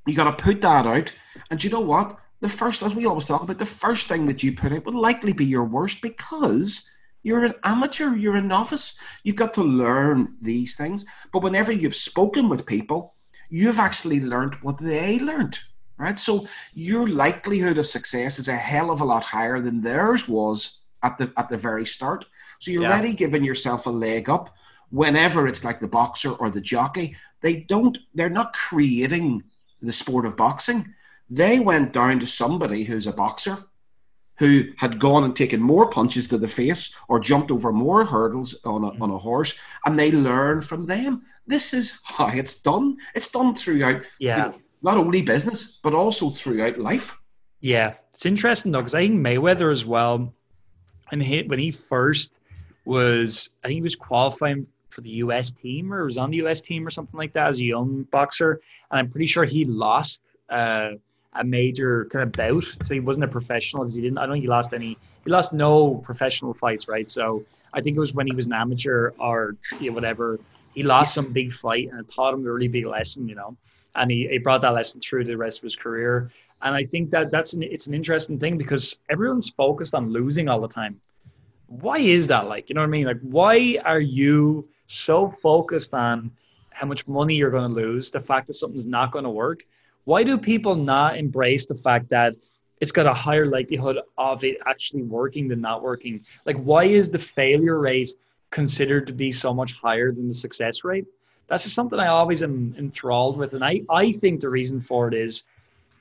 [0.07, 1.13] You got to put that out,
[1.51, 2.17] and you know what?
[2.39, 4.95] The first, as we always talk about, the first thing that you put out would
[4.95, 6.89] likely be your worst because
[7.25, 8.99] you're an amateur, you're a novice.
[9.23, 11.05] You've got to learn these things.
[11.33, 13.15] But whenever you've spoken with people,
[13.49, 15.59] you've actually learned what they learned,
[15.97, 16.19] right?
[16.19, 20.83] So your likelihood of success is a hell of a lot higher than theirs was
[21.01, 22.25] at the at the very start.
[22.59, 22.91] So you're yeah.
[22.91, 24.55] already giving yourself a leg up.
[24.91, 27.97] Whenever it's like the boxer or the jockey, they don't.
[28.13, 29.43] They're not creating
[29.81, 30.93] the sport of boxing.
[31.27, 33.57] They went down to somebody who's a boxer
[34.37, 38.55] who had gone and taken more punches to the face or jumped over more hurdles
[38.65, 41.23] on a, on a horse, and they learn from them.
[41.47, 42.97] This is how it's done.
[43.13, 47.19] It's done throughout, yeah, you know, not only business but also throughout life.
[47.61, 50.33] Yeah, it's interesting though because I think Mayweather as well,
[51.11, 52.39] and he, when he first
[52.85, 55.51] was, I think he was qualifying for the U.S.
[55.51, 56.61] team or was on the U.S.
[56.61, 60.21] team or something like that as a young boxer, and I'm pretty sure he lost.
[60.49, 60.91] Uh,
[61.35, 62.63] a major kind of bout.
[62.85, 64.17] So he wasn't a professional because he didn't.
[64.17, 64.97] I don't think he lost any.
[65.23, 67.09] He lost no professional fights, right?
[67.09, 67.43] So
[67.73, 70.39] I think it was when he was an amateur or you know, whatever.
[70.73, 73.55] he lost some big fight and it taught him a really big lesson, you know,
[73.95, 76.29] and he, he brought that lesson through the rest of his career.
[76.61, 80.47] And I think that that's an, it's an interesting thing because everyone's focused on losing
[80.49, 80.99] all the time.
[81.67, 82.69] Why is that like?
[82.69, 83.07] You know what I mean?
[83.07, 86.31] Like, why are you so focused on
[86.71, 89.65] how much money you're going to lose, the fact that something's not going to work?
[90.05, 92.35] Why do people not embrace the fact that
[92.79, 96.23] it's got a higher likelihood of it actually working than not working?
[96.45, 98.11] Like, why is the failure rate
[98.51, 101.05] considered to be so much higher than the success rate?
[101.47, 103.53] That's just something I always am enthralled with.
[103.53, 105.47] And I, I think the reason for it is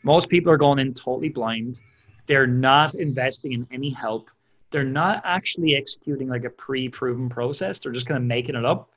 [0.03, 1.81] most people are going in totally blind.
[2.27, 4.31] They're not investing in any help.
[4.71, 7.79] They're not actually executing like a pre proven process.
[7.79, 8.91] They're just kind of making it up.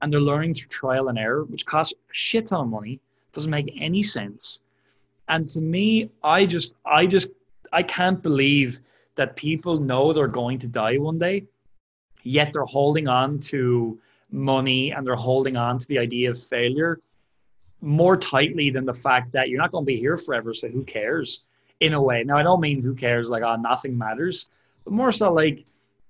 [0.00, 3.00] And they're learning through trial and error, which costs a shit ton of money.
[3.32, 4.60] Doesn't make any sense.
[5.28, 7.28] And to me, I just, I just,
[7.72, 8.80] I can't believe
[9.16, 11.44] that people know they're going to die one day
[12.22, 13.98] yet they're holding on to
[14.30, 17.00] money and they're holding on to the idea of failure
[17.80, 20.84] more tightly than the fact that you're not going to be here forever so who
[20.84, 21.40] cares
[21.80, 22.22] in a way.
[22.24, 24.46] Now i don't mean who cares like oh nothing matters
[24.84, 25.64] but more so like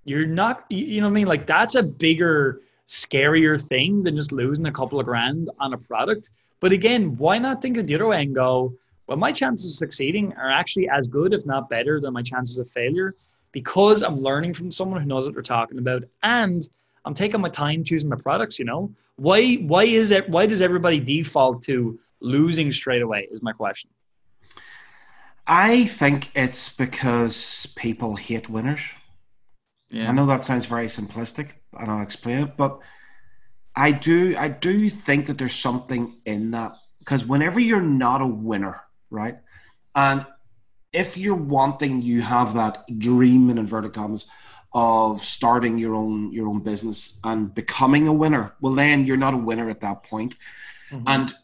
[0.04, 1.26] you're not you know what i mean?
[1.26, 5.78] Like that's a bigger scarier thing than just losing a couple of grand on a
[5.78, 6.30] product
[6.62, 8.72] but again why not think of the other way and go
[9.06, 12.56] well my chances of succeeding are actually as good if not better than my chances
[12.56, 13.14] of failure
[13.52, 16.66] because I'm learning from someone who knows what they're talking about and
[17.04, 18.90] I'm taking my time choosing my products, you know?
[19.16, 23.90] Why why is it why does everybody default to losing straight away is my question.
[25.46, 28.92] I think it's because people hate winners.
[29.90, 30.08] Yeah.
[30.08, 32.78] I know that sounds very simplistic and I'll explain it, but
[33.74, 38.26] I do I do think that there's something in that because whenever you're not a
[38.26, 39.38] winner, right?
[39.94, 40.26] And
[40.92, 44.26] if you're wanting, you have that dream in inverted commas
[44.74, 48.54] of starting your own your own business and becoming a winner.
[48.60, 50.36] Well, then you're not a winner at that point.
[50.90, 51.08] Mm-hmm.
[51.08, 51.34] And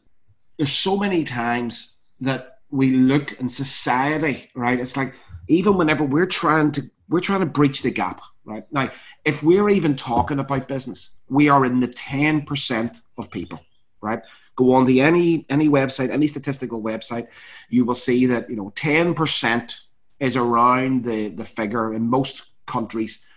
[0.57, 4.79] there's so many times that we look in society, right?
[4.79, 5.15] It's like
[5.49, 8.65] even whenever we're trying to we're trying to breach the gap, right?
[8.73, 8.91] Now,
[9.25, 13.61] if we're even talking about business, we are in the 10% of people,
[14.01, 14.23] right?
[14.57, 17.29] Go on the any any website, any statistical website,
[17.69, 19.77] you will see that you know ten percent
[20.19, 23.29] is around the the figure in most countries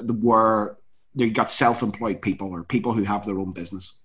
[0.00, 0.76] where
[1.16, 3.96] they got self-employed people or people who have their own business.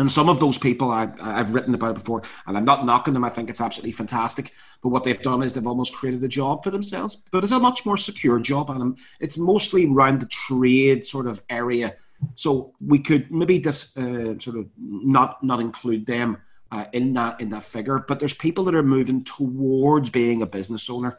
[0.00, 3.24] And some of those people I, have written about before, and I'm not knocking them.
[3.24, 4.52] I think it's absolutely fantastic.
[4.82, 7.58] But what they've done is they've almost created a job for themselves, but it's a
[7.58, 11.96] much more secure job, and it's mostly around the trade sort of area
[12.34, 16.38] so we could maybe just uh, sort of not not include them
[16.70, 18.04] uh, in that in that figure.
[18.06, 21.18] But there's people that are moving towards being a business owner,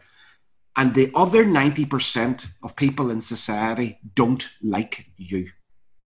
[0.76, 5.50] and the other ninety percent of people in society don't like you,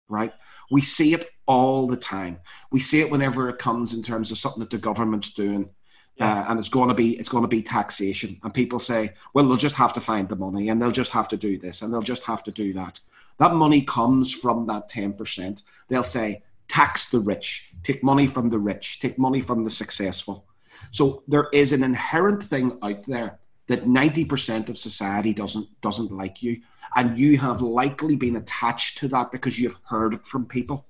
[0.07, 0.33] right?
[0.71, 2.37] We see it all the time.
[2.71, 5.69] We see it whenever it comes in terms of something that the government's doing.
[6.15, 6.41] Yeah.
[6.41, 9.45] Uh, and it's going to be it's going to be taxation and people say well
[9.45, 11.93] they'll just have to find the money and they'll just have to do this and
[11.93, 13.01] they'll just have to do that
[13.37, 15.63] that money comes from that 10%.
[15.87, 20.45] They'll say, tax the rich, take money from the rich, take money from the successful.
[20.91, 26.43] So there is an inherent thing out there that 90% of society doesn't doesn't like
[26.43, 26.61] you
[26.95, 30.85] and you have likely been attached to that because you've heard it from people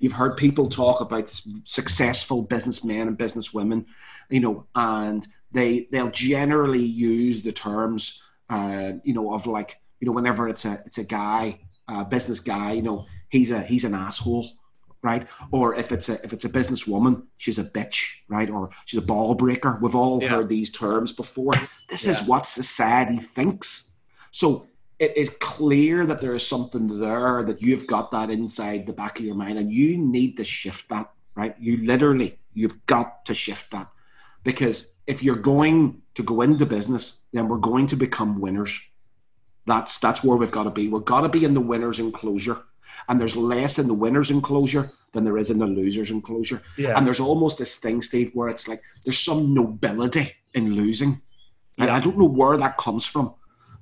[0.00, 1.28] you've heard people talk about
[1.64, 3.84] successful businessmen and businesswomen
[4.30, 10.06] you know and they they'll generally use the terms uh, you know of like you
[10.06, 13.84] know whenever it's a it's a guy uh, business guy, you know, he's a he's
[13.84, 14.46] an asshole,
[15.02, 15.26] right?
[15.50, 18.48] Or if it's a if it's a businesswoman, she's a bitch, right?
[18.48, 19.78] Or she's a ball breaker.
[19.80, 20.28] We've all yeah.
[20.28, 21.54] heard these terms before.
[21.88, 22.12] This yeah.
[22.12, 23.92] is what society thinks.
[24.30, 24.67] So
[24.98, 29.18] it is clear that there is something there that you've got that inside the back
[29.18, 31.54] of your mind, and you need to shift that, right?
[31.58, 33.88] You literally you've got to shift that
[34.42, 38.78] because if you're going to go into business, then we're going to become winners
[39.68, 40.88] that's that's where we've got to be.
[40.88, 42.58] We've got to be in the winners enclosure,
[43.08, 46.62] and there's less in the winners enclosure than there is in the losers enclosure.
[46.76, 46.96] Yeah.
[46.96, 51.20] And there's almost this thing, Steve, where it's like there's some nobility in losing,
[51.78, 51.90] and.
[51.90, 53.34] I don't know where that comes from,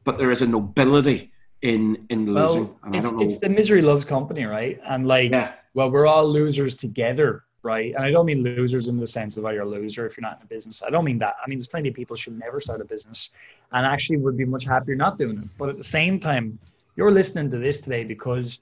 [0.07, 2.67] but there is a nobility in in losing.
[2.67, 4.81] Well, and it's, it's the misery loves company, right?
[4.89, 5.53] And like, yeah.
[5.75, 7.95] well, we're all losers together right?
[7.97, 10.23] And I don't mean losers in the sense of oh, you're a loser if you're
[10.23, 10.85] not in a business.
[10.87, 11.35] I don't mean that.
[11.45, 13.33] I mean, there's plenty of people should never start a business
[13.73, 15.49] and actually would be much happier not doing it.
[15.59, 16.59] But at the same time,
[16.95, 18.61] you're listening to this today because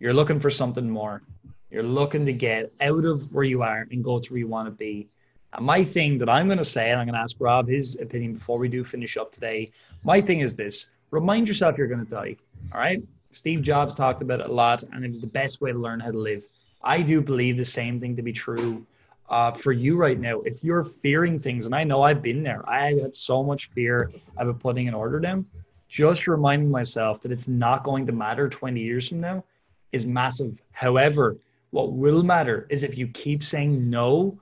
[0.00, 1.22] you're looking for something more.
[1.70, 4.66] You're looking to get out of where you are and go to where you want
[4.66, 5.08] to be.
[5.54, 7.98] And my thing that I'm going to say, and I'm going to ask Rob his
[8.00, 9.70] opinion before we do finish up today.
[10.04, 12.36] My thing is this remind yourself you're going to die.
[12.74, 13.02] All right.
[13.30, 16.00] Steve Jobs talked about it a lot, and it was the best way to learn
[16.00, 16.44] how to live
[16.82, 18.86] I do believe the same thing to be true
[19.28, 20.40] uh, for you right now.
[20.40, 24.10] If you're fearing things, and I know I've been there, I had so much fear
[24.36, 25.46] of putting an order down.
[25.88, 29.44] Just reminding myself that it's not going to matter 20 years from now
[29.92, 30.58] is massive.
[30.72, 31.38] However,
[31.70, 34.38] what will matter is if you keep saying no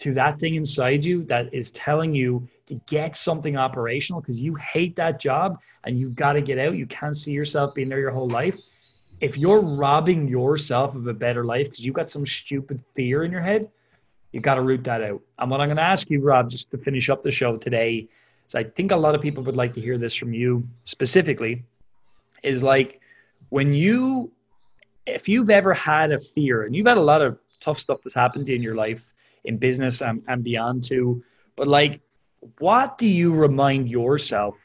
[0.00, 4.54] to that thing inside you that is telling you to get something operational because you
[4.54, 6.74] hate that job and you've got to get out.
[6.74, 8.56] You can't see yourself being there your whole life.
[9.20, 13.30] If you're robbing yourself of a better life because you've got some stupid fear in
[13.30, 13.70] your head,
[14.32, 15.20] you've got to root that out.
[15.38, 18.08] And what I'm going to ask you, Rob, just to finish up the show today,
[18.46, 21.62] is I think a lot of people would like to hear this from you specifically,
[22.42, 23.02] is like
[23.50, 24.32] when you,
[25.06, 28.14] if you've ever had a fear, and you've had a lot of tough stuff that's
[28.14, 29.12] happened to you in your life,
[29.44, 31.22] in business and, and beyond too,
[31.56, 32.00] but like,
[32.58, 34.56] what do you remind yourself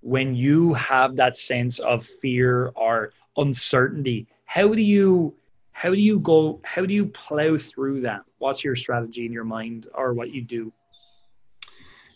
[0.00, 4.26] when you have that sense of fear or uncertainty?
[4.44, 5.34] How do you
[5.72, 8.22] how do you go how do you plow through that?
[8.38, 10.72] What's your strategy in your mind or what you do?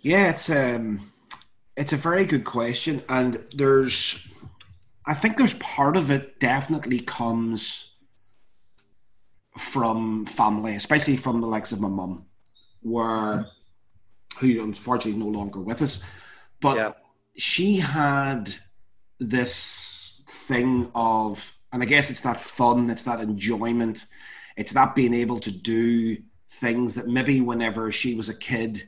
[0.03, 1.01] Yeah it's um
[1.77, 4.27] it's a very good question and there's
[5.07, 7.96] i think there's part of it definitely comes
[9.59, 12.25] from family especially from the likes of my mum
[12.83, 13.47] where
[14.39, 16.05] who unfortunately no longer with us
[16.61, 16.93] but yeah.
[17.37, 18.53] she had
[19.19, 24.07] this thing of and I guess it's that fun, it's that enjoyment,
[24.57, 26.17] it's that being able to do
[26.49, 28.83] things that maybe whenever she was a kid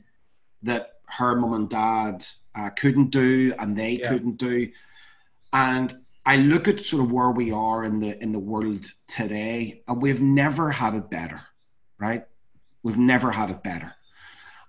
[0.63, 4.09] that her mum and dad uh, couldn't do and they yeah.
[4.09, 4.69] couldn't do.
[5.53, 5.93] And
[6.25, 10.01] I look at sort of where we are in the in the world today, and
[10.01, 11.41] we've never had it better,
[11.97, 12.25] right?
[12.83, 13.93] We've never had it better.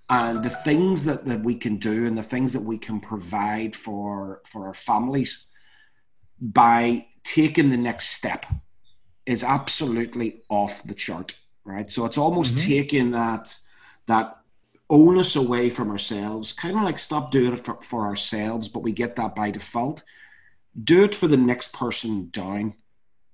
[0.08, 3.76] And the things that, that we can do and the things that we can provide
[3.76, 5.48] for for our families
[6.40, 8.46] by taking the next step
[9.26, 11.90] is absolutely off the chart, right?
[11.90, 12.68] So it's almost mm-hmm.
[12.68, 13.56] taking that
[14.06, 14.36] that
[14.88, 18.92] onus away from ourselves, kind of like stop doing it for, for ourselves, but we
[18.92, 20.02] get that by default.
[20.85, 22.74] Do it for the next person down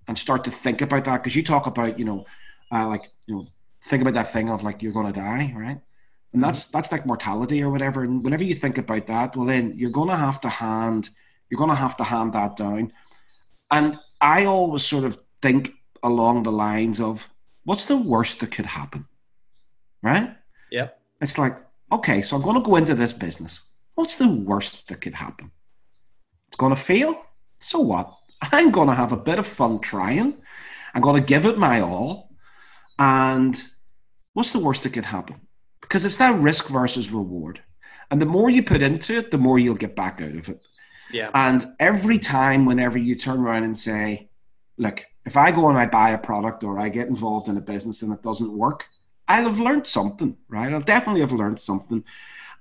[0.09, 1.23] and start to think about that.
[1.23, 2.27] Because you talk about, you know,
[2.73, 3.47] uh, like, you know,
[3.83, 5.81] think about that thing of like you're gonna die, right?
[6.33, 6.77] And that's mm-hmm.
[6.77, 8.03] that's like mortality or whatever.
[8.03, 11.11] And whenever you think about that, well then you're gonna have to hand
[11.51, 12.93] you're gonna have to hand that down.
[13.71, 17.29] And I always sort of think along the lines of
[17.65, 19.07] what's the worst that could happen?
[20.03, 20.35] Right?
[20.71, 20.89] Yeah.
[21.21, 21.57] It's like,
[21.91, 23.61] okay, so I'm going to go into this business.
[23.95, 25.51] What's the worst that could happen?
[26.49, 27.26] It's going to fail.
[27.59, 28.13] So what?
[28.41, 30.41] I'm going to have a bit of fun trying.
[30.95, 32.31] I'm going to give it my all.
[32.99, 33.61] And
[34.35, 35.41] what's the worst that could happen?
[35.81, 37.61] Because it's that risk versus reward.
[38.11, 40.61] And the more you put into it, the more you'll get back out of it.
[41.11, 41.31] Yeah.
[41.35, 44.29] And every time, whenever you turn around and say,
[44.77, 47.61] look, if I go and I buy a product or I get involved in a
[47.61, 48.87] business and it doesn't work,
[49.29, 50.73] I'll have learned something, right?
[50.73, 52.05] I'll definitely have learned something.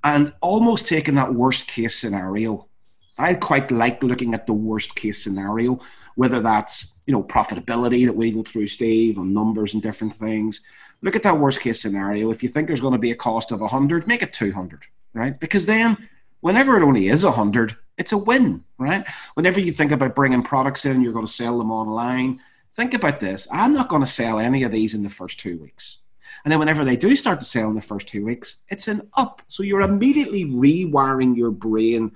[0.03, 2.67] And almost taking that worst case scenario,
[3.17, 5.79] I quite like looking at the worst case scenario,
[6.15, 10.65] whether that's, you know, profitability that we go through, Steve, on numbers and different things.
[11.01, 12.31] Look at that worst case scenario.
[12.31, 15.39] If you think there's going to be a cost of 100, make it 200, right?
[15.39, 15.97] Because then
[16.41, 19.05] whenever it only is 100, it's a win, right?
[19.35, 22.41] Whenever you think about bringing products in, you're going to sell them online.
[22.73, 23.47] Think about this.
[23.51, 26.01] I'm not going to sell any of these in the first two weeks.
[26.43, 29.09] And then whenever they do start to sell in the first two weeks, it's an
[29.15, 29.41] up.
[29.47, 32.11] So you're immediately rewiring your brain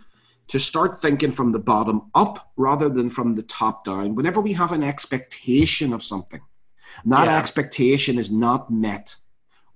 [0.49, 4.15] to start thinking from the bottom up rather than from the top down.
[4.15, 6.41] Whenever we have an expectation of something,
[7.05, 7.37] that yeah.
[7.37, 9.15] expectation is not met,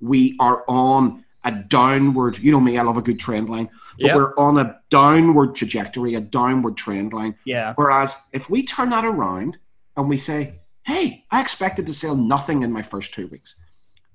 [0.02, 4.08] we are on a downward, you know me, I love a good trend line, but
[4.08, 4.16] yep.
[4.16, 7.36] we're on a downward trajectory, a downward trend line.
[7.46, 7.74] Yeah.
[7.76, 9.58] Whereas if we turn that around
[9.96, 13.60] and we say, hey, I expected to sell nothing in my first two weeks,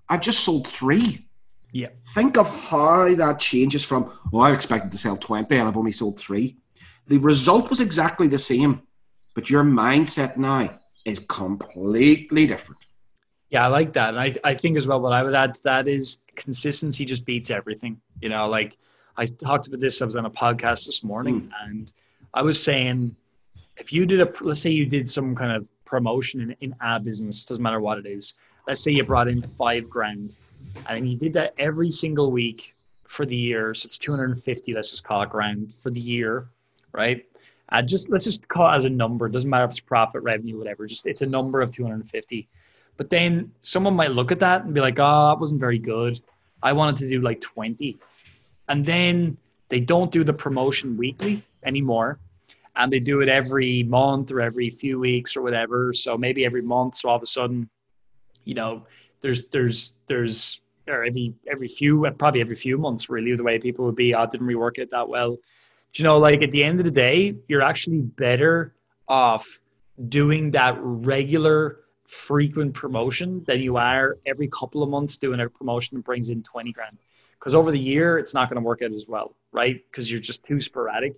[0.08, 1.27] I've just sold three.
[1.72, 1.88] Yeah.
[2.14, 5.92] Think of how that changes from, oh, I expected to sell 20 and I've only
[5.92, 6.56] sold three.
[7.06, 8.82] The result was exactly the same,
[9.34, 10.70] but your mindset now
[11.04, 12.80] is completely different.
[13.50, 14.10] Yeah, I like that.
[14.10, 17.24] And I, I think as well, what I would add to that is consistency just
[17.24, 18.00] beats everything.
[18.20, 18.76] You know, like
[19.16, 21.50] I talked about this, I was on a podcast this morning mm.
[21.66, 21.92] and
[22.34, 23.16] I was saying,
[23.78, 27.00] if you did a, let's say you did some kind of promotion in, in a
[27.00, 28.34] business, doesn't matter what it is.
[28.66, 30.36] Let's say you brought in five grand
[30.88, 33.74] and you did that every single week for the year.
[33.74, 36.48] So it's 250, let's just call it grand for the year,
[36.92, 37.24] right?
[37.70, 39.26] Uh, just let's just call it as a number.
[39.26, 40.86] It doesn't matter if it's profit, revenue, whatever.
[40.86, 42.48] Just it's a number of 250.
[42.96, 46.20] But then someone might look at that and be like, oh, that wasn't very good.
[46.62, 47.98] I wanted to do like 20.
[48.68, 49.36] And then
[49.68, 52.18] they don't do the promotion weekly anymore.
[52.74, 55.92] And they do it every month or every few weeks or whatever.
[55.92, 56.96] So maybe every month.
[56.96, 57.68] So all of a sudden,
[58.44, 58.84] you know,
[59.20, 63.84] there's there's there's or every every few probably every few months really the way people
[63.84, 64.14] would be.
[64.14, 65.32] Oh, didn't rework it that well.
[65.92, 68.74] Do you know like at the end of the day you're actually better
[69.08, 69.60] off
[70.08, 75.98] doing that regular frequent promotion than you are every couple of months doing a promotion
[75.98, 76.96] that brings in 20 grand.
[77.38, 79.82] Because over the year it's not going to work out as well right?
[79.90, 81.14] Because you're just too sporadic.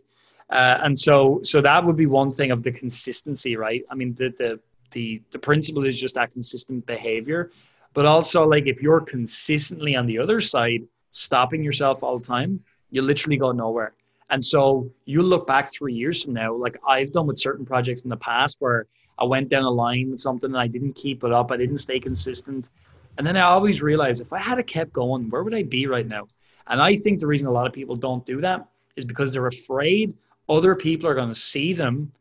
[0.50, 3.84] Uh, and so so that would be one thing of the consistency right?
[3.90, 4.60] I mean the the
[4.92, 7.52] the, the principle is just that consistent behavior
[7.92, 12.60] but also, like, if you're consistently on the other side, stopping yourself all the time,
[12.90, 13.94] you literally go nowhere.
[14.30, 18.02] And so you look back three years from now, like I've done with certain projects
[18.02, 18.86] in the past where
[19.18, 21.78] I went down a line with something and I didn't keep it up, I didn't
[21.78, 22.70] stay consistent.
[23.18, 26.06] And then I always realize if I had kept going, where would I be right
[26.06, 26.28] now?
[26.68, 29.48] And I think the reason a lot of people don't do that is because they're
[29.48, 30.16] afraid
[30.48, 32.12] other people are going to see them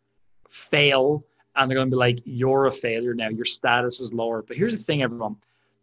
[0.49, 1.23] fail
[1.55, 3.29] and they're going to be like, you're a failure now.
[3.29, 4.41] Your status is lower.
[4.41, 5.35] But here's the thing, everyone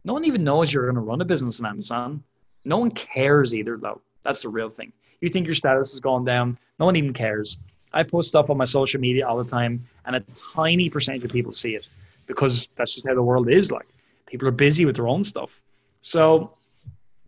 [0.07, 2.23] no one even knows you're going to run a business on Amazon.
[2.63, 3.99] No one cares either, though.
[4.23, 4.93] That's the real thing.
[5.19, 6.57] You think your status is going down.
[6.79, 7.57] No one even cares.
[7.91, 10.21] I post stuff on my social media all the time, and a
[10.55, 11.87] tiny percentage of people see it
[12.25, 13.69] because that's just how the world is.
[13.69, 13.87] Like
[14.27, 15.49] people are busy with their own stuff.
[15.99, 16.53] So,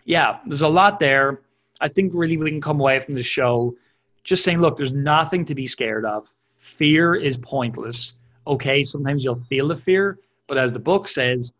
[0.06, 1.42] yeah, there's a lot there.
[1.82, 3.76] I think really we can come away from the show
[4.24, 6.34] just saying, look, there's nothing to be scared of.
[6.60, 8.14] Fear is pointless.
[8.48, 11.52] Okay, sometimes you'll feel the fear, but as the book says,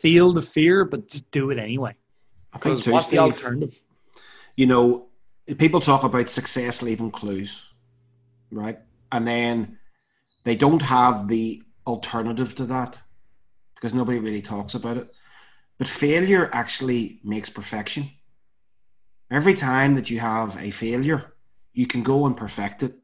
[0.00, 1.94] feel the fear, but just do it anyway.
[2.52, 3.80] I think too, what's Steve, the alternative?
[4.56, 5.08] You know,
[5.58, 7.70] people talk about success leaving clues,
[8.50, 8.78] right?
[9.12, 9.78] And then
[10.44, 13.00] they don't have the alternative to that
[13.74, 15.08] because nobody really talks about it.
[15.78, 18.10] But failure actually makes perfection.
[19.30, 21.34] Every time that you have a failure,
[21.72, 22.96] you can go and perfect it.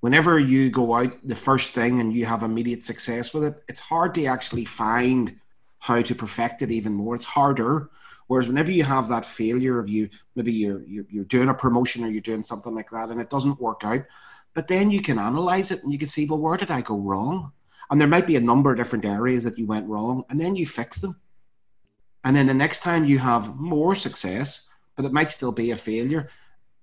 [0.00, 3.80] Whenever you go out the first thing and you have immediate success with it, it's
[3.80, 5.38] hard to actually find
[5.78, 7.14] how to perfect it even more.
[7.14, 7.90] It's harder.
[8.26, 12.04] Whereas whenever you have that failure of you, maybe you're, you're, you're doing a promotion
[12.04, 14.04] or you're doing something like that and it doesn't work out,
[14.54, 16.98] but then you can analyze it and you can see, well, where did I go
[16.98, 17.52] wrong?
[17.90, 20.56] And there might be a number of different areas that you went wrong and then
[20.56, 21.18] you fix them.
[22.24, 25.76] And then the next time you have more success, but it might still be a
[25.76, 26.28] failure.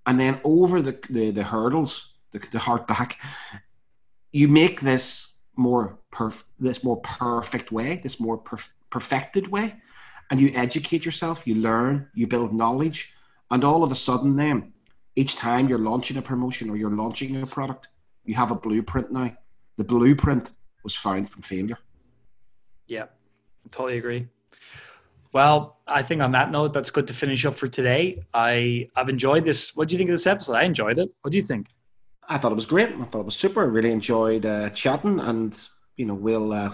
[0.07, 3.19] And then over the, the, the hurdles, the, the heart back,
[4.31, 9.75] you make this more perf- this more perfect way, this more perf- perfected way,
[10.29, 13.13] and you educate yourself, you learn, you build knowledge,
[13.51, 14.71] and all of a sudden, then
[15.17, 17.89] each time you're launching a promotion or you're launching a product,
[18.23, 19.35] you have a blueprint now.
[19.75, 20.51] The blueprint
[20.85, 21.77] was found from failure.
[22.87, 23.07] Yeah,
[23.65, 24.29] I totally agree.
[25.33, 28.23] Well, I think on that note, that's good to finish up for today.
[28.33, 29.75] I I've enjoyed this.
[29.75, 30.55] What do you think of this episode?
[30.55, 31.09] I enjoyed it.
[31.21, 31.67] What do you think?
[32.29, 32.89] I thought it was great.
[32.89, 33.61] I thought it was super.
[33.61, 35.51] I really enjoyed uh, chatting, and
[35.97, 36.71] you know, we'll uh,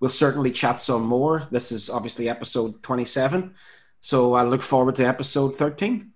[0.00, 1.42] we'll certainly chat some more.
[1.50, 3.54] This is obviously episode 27.
[4.00, 6.10] So I look forward to episode 13.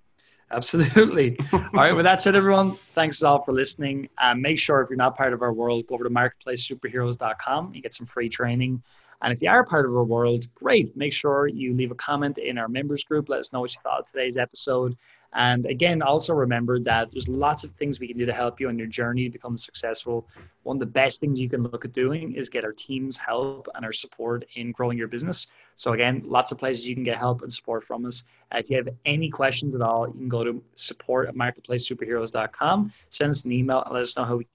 [0.50, 1.38] Absolutely.
[1.52, 1.92] all right.
[1.92, 2.72] Well, that's it, everyone.
[2.72, 4.08] Thanks all for listening.
[4.18, 7.74] And make sure if you're not part of our world, go over to marketplacesuperheroes.com.
[7.74, 8.82] You get some free training.
[9.20, 10.96] And if you are part of our world, great.
[10.96, 13.28] Make sure you leave a comment in our members group.
[13.28, 14.96] Let us know what you thought of today's episode.
[15.34, 18.68] And again, also remember that there's lots of things we can do to help you
[18.68, 20.26] on your journey to become successful.
[20.62, 23.68] One of the best things you can look at doing is get our team's help
[23.74, 25.48] and our support in growing your business.
[25.76, 28.24] So again, lots of places you can get help and support from us.
[28.52, 32.92] If you have any questions at all, you can go to support at marketplacesuperheroes.com.
[33.10, 34.46] Send us an email and let us know how we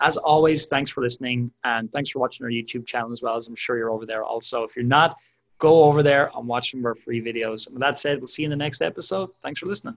[0.00, 3.48] as always, thanks for listening and thanks for watching our YouTube channel as well, as
[3.48, 4.62] I'm sure you're over there also.
[4.62, 5.16] If you're not,
[5.58, 7.70] go over there and watch some of our free videos.
[7.70, 9.30] And that said, we'll see you in the next episode.
[9.42, 9.96] Thanks for listening.